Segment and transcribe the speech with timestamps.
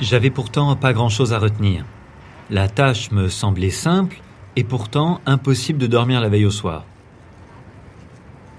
[0.00, 1.84] J'avais pourtant pas grand-chose à retenir.
[2.50, 4.20] La tâche me semblait simple
[4.54, 6.84] et pourtant impossible de dormir la veille au soir.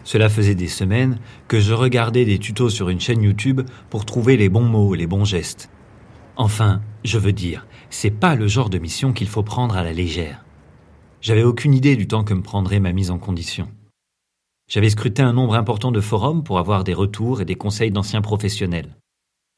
[0.03, 4.35] Cela faisait des semaines que je regardais des tutos sur une chaîne YouTube pour trouver
[4.35, 5.69] les bons mots, les bons gestes.
[6.35, 9.93] Enfin, je veux dire, c'est pas le genre de mission qu'il faut prendre à la
[9.93, 10.43] légère.
[11.21, 13.69] J'avais aucune idée du temps que me prendrait ma mise en condition.
[14.69, 18.21] J'avais scruté un nombre important de forums pour avoir des retours et des conseils d'anciens
[18.21, 18.95] professionnels.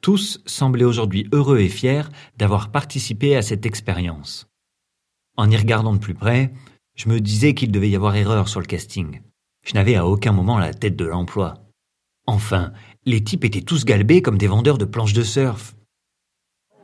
[0.01, 4.47] Tous semblaient aujourd'hui heureux et fiers d'avoir participé à cette expérience.
[5.37, 6.51] En y regardant de plus près,
[6.95, 9.21] je me disais qu'il devait y avoir erreur sur le casting.
[9.63, 11.53] Je n'avais à aucun moment la tête de l'emploi.
[12.25, 12.73] Enfin,
[13.05, 15.75] les types étaient tous galbés comme des vendeurs de planches de surf.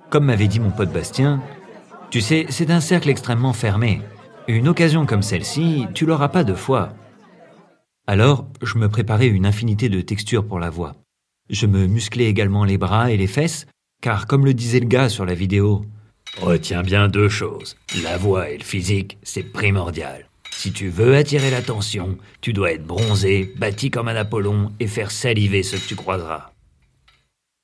[0.10, 1.42] Comme m'avait dit mon pote Bastien,
[2.12, 4.02] tu sais, c'est un cercle extrêmement fermé.
[4.48, 6.94] Une occasion comme celle-ci, tu l'auras pas deux fois.
[8.06, 10.96] Alors, je me préparais une infinité de textures pour la voix.
[11.50, 13.66] Je me musclais également les bras et les fesses,
[14.02, 15.86] car comme le disait le gars sur la vidéo,
[16.40, 17.76] Retiens bien deux choses.
[18.04, 20.30] La voix et le physique, c'est primordial.
[20.52, 25.12] Si tu veux attirer l'attention, tu dois être bronzé, bâti comme un Apollon et faire
[25.12, 26.52] saliver ceux que tu croiseras.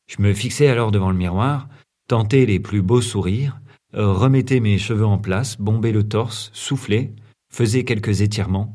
[0.08, 1.68] Je me fixais alors devant le miroir,
[2.08, 3.60] tentais les plus beaux sourires,
[3.94, 7.12] remettais mes cheveux en place, bombais le torse, soufflais,
[7.52, 8.74] faisais quelques étirements.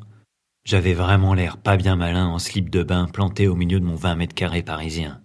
[0.68, 3.94] J'avais vraiment l'air pas bien malin en slip de bain planté au milieu de mon
[3.94, 5.22] 20 mètres carrés parisien.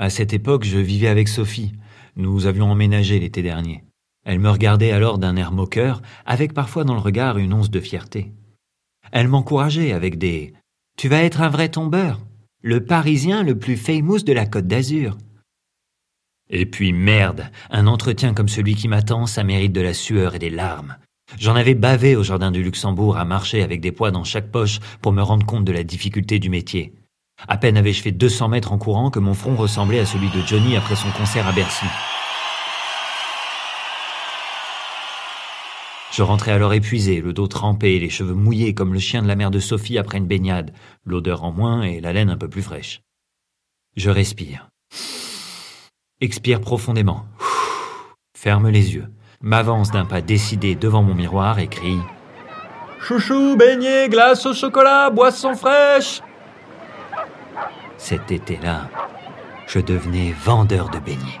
[0.00, 1.70] À cette époque, je vivais avec Sophie,
[2.16, 3.84] nous avions emménagé l'été dernier.
[4.26, 7.78] Elle me regardait alors d'un air moqueur, avec parfois dans le regard une once de
[7.78, 8.32] fierté.
[9.12, 10.54] Elle m'encourageait avec des
[10.96, 12.18] Tu vas être un vrai tombeur,
[12.60, 15.16] le Parisien le plus famous de la Côte d'Azur.
[16.50, 20.40] Et puis merde, un entretien comme celui qui m'attend, ça mérite de la sueur et
[20.40, 20.96] des larmes.
[21.38, 24.80] J'en avais bavé au jardin du Luxembourg à marcher avec des poids dans chaque poche
[25.00, 26.92] pour me rendre compte de la difficulté du métier.
[27.46, 30.44] À peine avais-je fait 200 mètres en courant que mon front ressemblait à celui de
[30.44, 31.86] Johnny après son concert à Bercy.
[36.10, 39.36] Je rentrais alors épuisé, le dos trempé, les cheveux mouillés comme le chien de la
[39.36, 40.72] mère de Sophie après une baignade,
[41.04, 43.02] l'odeur en moins et la laine un peu plus fraîche.
[43.94, 44.68] Je respire.
[46.20, 47.26] Expire profondément.
[48.36, 49.06] Ferme les yeux.
[49.40, 52.00] M'avance d'un pas décidé devant mon miroir et crie
[53.00, 56.20] Chouchou, beignet, glace au chocolat, boisson fraîche
[57.98, 58.88] cet été-là,
[59.66, 61.40] je devenais vendeur de beignets.